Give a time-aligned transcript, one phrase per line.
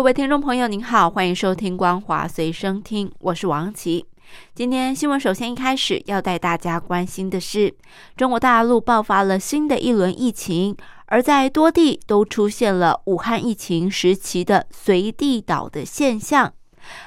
[0.00, 4.06] 各位听众朋友，您好，欢迎收听《光华随声听》，我是王琦。
[4.54, 7.74] 今天新闻首先一开始要带大家关心的是，
[8.16, 10.74] 中国大陆爆发了新的一轮疫情，
[11.04, 16.50] 而在多地都出现了武汉疫情时期的随地倒的现象。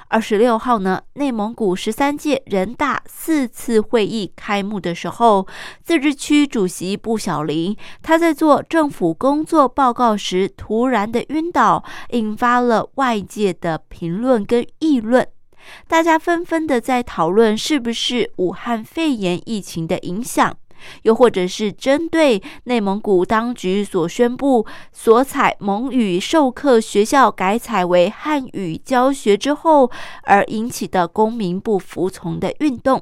[0.07, 5.47] 二十六号呢，内蒙古十三届人大四次会议开幕的时候，
[5.83, 15.27] 自治区主席布小林他在做政府工作报告时突然的晕倒，引发了外界的评论跟议论。
[15.87, 20.57] 大家纷纷的在讨论是不是武汉肺炎疫情的影响。
[21.03, 29.89] 又或者是针对内蒙古当局所宣布所采蒙语授课学校改采为汉语教学之后
[30.23, 33.01] 而引起的公民不服从的运动，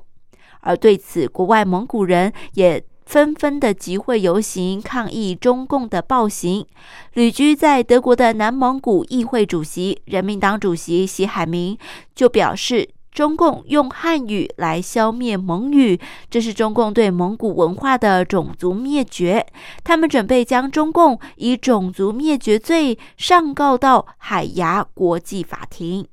[0.61, 6.65] 而对此，国外蒙古人也纷纷的集会游行抗议中共的暴行。
[7.13, 11.77] 旅居在德国的南蒙古议会主席、人民党主席习海明
[12.15, 12.89] 就表示。
[13.11, 19.45] 中共用汉语来消灭蒙语，这是中共对蒙古文化的种族灭绝。
[19.83, 26.07] 他们准备将中共以种族灭绝罪上告到海牙国际法庭。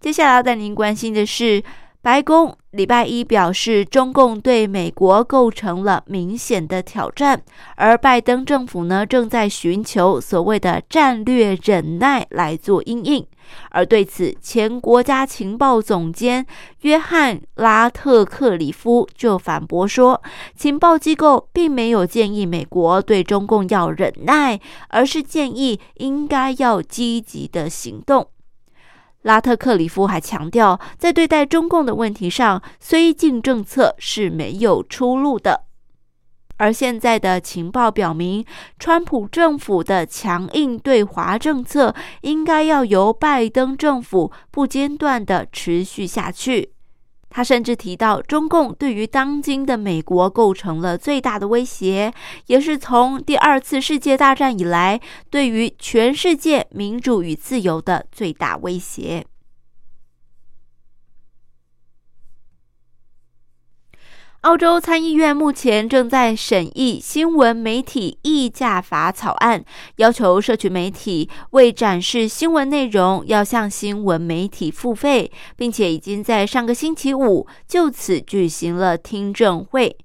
[0.00, 1.62] 接下来要带您关心的是。
[2.02, 7.42] 白宫礼拜一表示，中共对美国构成了明显的挑战，
[7.76, 13.26] 而拜登政府呢正在寻求所谓的战略忍耐来做应应。
[13.68, 16.46] 而对此，前国家情报总监
[16.80, 20.22] 约翰拉特克里夫就反驳说，
[20.56, 24.58] 情报机构并没有建议美国对中共要忍耐，
[24.88, 28.26] 而是建议应该要积极的行动。
[29.22, 35.64] 拉特克里夫还强调，在对待中共的问题上，绥靖政策是没有出路的。
[36.56, 38.44] 而现在的情报表明，
[38.78, 46.72] 川普政府的强硬对华政策应该要由拜登政府不间断地持续下去。
[47.30, 52.12] 他甚至提到，中共对于当今的美国构成了最大的威胁，
[52.46, 59.24] 也是从第二次世界大战以来对于全世界民主与自由的最大威胁。
[64.50, 69.64] 澳洲参议院目前正在审议新闻媒体议价法草案，
[69.98, 79.96] 要求社区媒体为展示新闻内容要向新闻媒体付费，并且已经在上个星期五就此举行了听证会。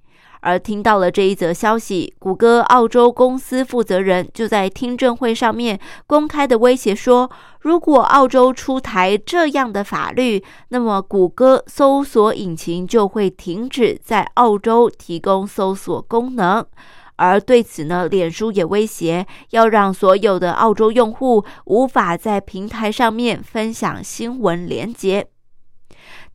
[0.46, 7.28] 而听到了这一则消息，谷歌澳洲公司负责人就在听证会上面公开的威胁说，
[7.62, 16.64] 如果澳洲出台这样的法律，那么谷歌搜索引擎就会停止在澳洲提供搜索功能。
[17.16, 25.26] 而对此呢，脸书也威胁要让所有的澳洲用户无法在平台上面分享新闻链接。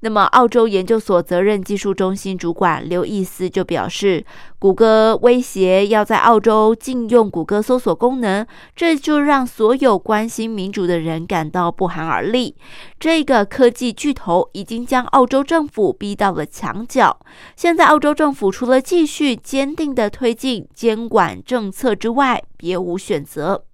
[0.03, 4.25] 那么，澳洲研究所责任技术中心主管刘易斯就表示，
[4.59, 12.57] 谷歌威胁要在澳洲禁用谷歌搜索功能，这就让所有关心民主的人感到不寒而栗。
[12.99, 17.21] 这个科技巨头已经将澳洲政府逼到了墙角，
[17.55, 23.65] 现在澳洲政府除了继续坚定地推进监管政策之外，别无选择。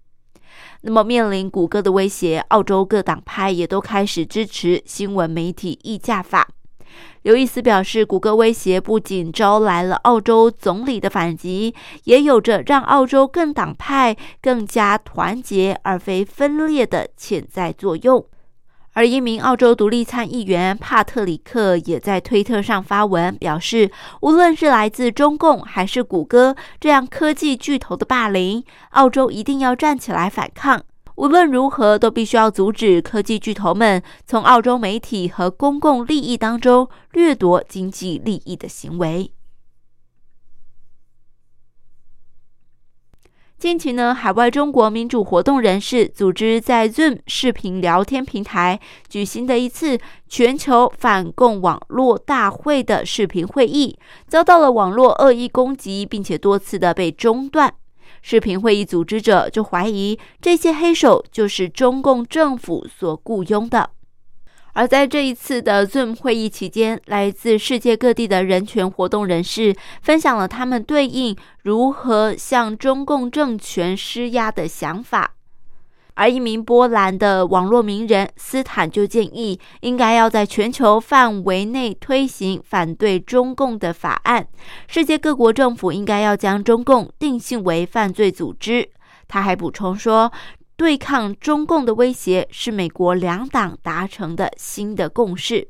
[0.82, 6.48] 那么，面临谷歌的威胁，澳洲各党派也都开始支持新闻媒体议价法。
[7.22, 11.74] 刘易斯表示，谷歌威胁不仅招来了澳洲总理的反击，
[12.04, 18.24] 也有着让澳洲更党派更加团结而非分裂的潜在作用。
[18.96, 23.90] 而一名澳洲独立参议员帕特里克也在推特上发文表示，
[24.22, 30.82] 无论是来自中共还是谷歌这样科技巨头的霸凌，澳洲一定要站起来反抗。
[31.16, 39.30] 无论如何，都必须要阻止科技巨头们从澳洲媒体和公共利益当中掠夺经济利益的行为。
[43.58, 49.98] 近期呢，海外中国民主活动人士组织在 Zoom 视频聊天平台举行的一次
[50.28, 53.98] 全球反共网络大会的视频会议，
[54.28, 57.72] 遭到了网络恶意攻击，并且多次的被中断。
[58.20, 63.88] 视频会议组织者就怀疑这些黑手就是中共政府所雇佣的。
[64.76, 75.32] 而在这一次的 Zoom 会议期间，来自世界各地的人权活动人士分享了他们对应如何向中共政权施压的想法。
[76.12, 84.46] 而一名波兰的网络名人斯坦就建议，应该要在全球范围内推行反对中共的法案，
[84.88, 88.90] 世界各国政府应该要将中共定性为犯罪组织。
[89.26, 90.30] 他还补充说。
[90.76, 95.68] 对抗中共的威胁是美国两党达成的新的共识。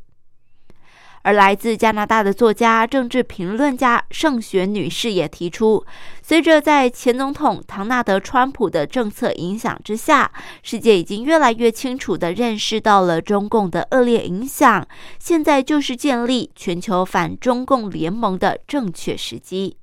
[1.23, 5.85] 而来自加拿大的作家、政治评论家盛雪女士也提出，
[6.23, 10.31] 随着在前总统唐纳德·川普的政策影响之下，
[10.63, 14.87] 世界已经越来越清楚地认识到了中共的恶劣影响，
[15.19, 19.79] 现在就是建立全球反中共联盟的正确时机。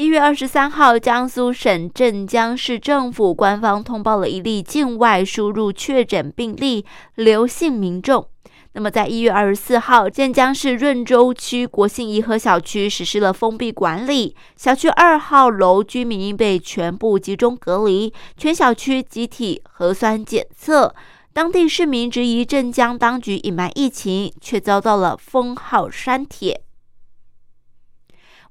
[0.00, 6.86] 一月二十三号，江苏省镇江市政府官方通报了一例境外输入确诊病例，
[7.16, 8.26] 刘姓民众。
[8.72, 20.94] 那么，在一月二十四号，镇江市润州区国信颐和小区实施了封闭管理，小区二号楼居民被全部集中隔离，全小区集体核酸检测。
[21.34, 26.62] 当地市民质疑镇江当局隐瞒疫情，却遭到了封号删帖。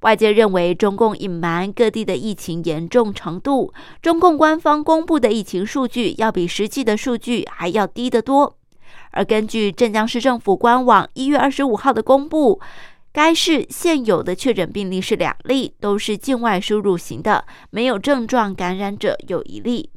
[0.01, 8.55] 外界认为中共隐瞒各地的疫情严重程度，中共官方公布的疫情数据要比实际的数据还要低得多。
[9.11, 12.61] 而根据镇江市政府官网一月二十五号的公布，
[13.11, 19.89] 该市现有的确诊病例是两例，都是境外输入型的，没有症状感染者有一例。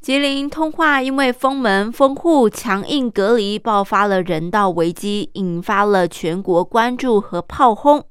[0.00, 8.02] 吉林通化因为封门封户、强硬隔离，爆发了人道危机，引发了全国关注和炮轰。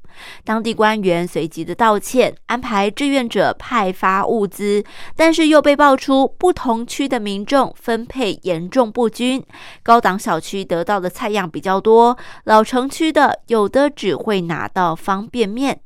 [0.43, 4.83] 当地官员随即的道歉，安排志愿者派发物资，
[5.15, 9.43] 但是又被爆出不同区的民众分配严重不均，
[9.81, 15.79] 高档小区得到的菜样比较多，老城区的有的只会拿到方便面。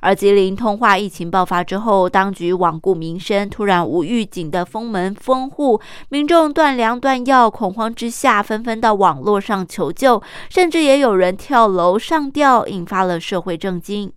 [0.00, 14.12] 而吉林通化疫情爆发之后，当局罔顾民生，突然无预警的封门封户，民众断粮断药，恐慌之下纷纷到网络上求救，甚至也有人跳楼上吊，引发了社会震惊。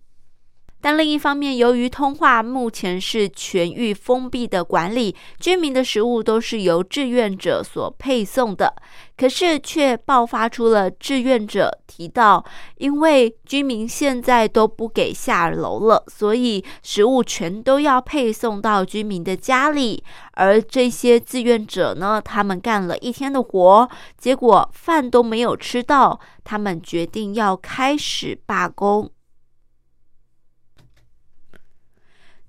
[0.84, 8.70] 但另一方面，由于通化目前是全域封闭的管理，居民的食物都是由志愿者所配送的。
[9.16, 12.44] 可是却爆发出了志愿者提到，
[12.76, 20.04] 因为居民现在都不给下楼了，所以食物全都要配送到居民的家里。
[20.32, 23.88] 而这些志愿者呢，他们干了一天的活，
[24.18, 29.10] 结果饭都没有吃到，他们决定要开始罢工。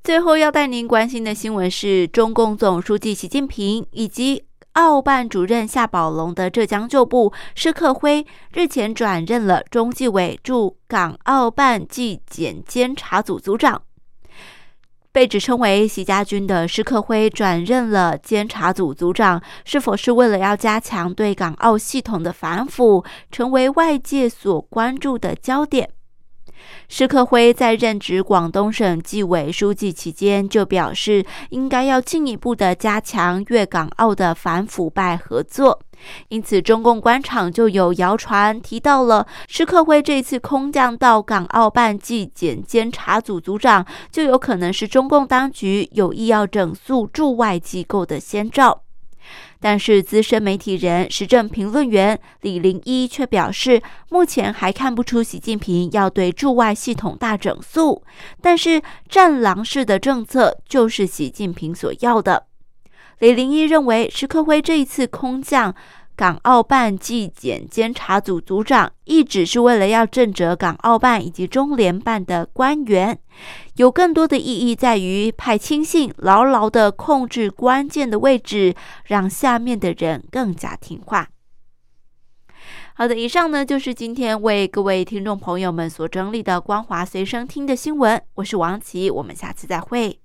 [0.05, 4.43] 最后要带您关心的新闻是，中共总书记习近平以及
[4.73, 8.23] 澳办主任夏宝龙的浙江旧部施克辉
[8.53, 13.81] 日前转任了中纪委驻港澳办纪检监察组组长。
[15.11, 25.89] 被指称为习家军的施克辉转任了监察组组长，是否是为了要加强对港澳系统的反腐，成为外界所关注的焦点。
[26.87, 35.81] 施克辉在任职广东省纪委书记期间，就表示应该要进一步的加强粤港澳的反腐败合作。
[36.27, 48.84] 因此，中共官场就有谣传提到了施克辉这次空降到港澳办纪检监察组组长，就有可能是中共当局有意要整肃驻外机构的先兆。
[49.59, 58.03] 但是，资深媒体人、时政评论员李林一却表示，目前还看不出习近平要对驻外系统大整肃，
[58.41, 62.47] 但是战狼式的政策就是习近平所要的。
[63.19, 65.73] 李林一认为，石克辉这一次空降。
[66.15, 73.19] 港澳办纪检监察组组长一直是为了要正责港澳办以及中联办的官员，
[73.75, 81.27] 有更多的意义在于派亲信牢牢地控制关键的位置，让下面的人更加听话。
[82.93, 90.17] 好的，以上呢就是今天为各位听众朋友们所整理的光华随身听的新闻，我是王琦，我们下次再会。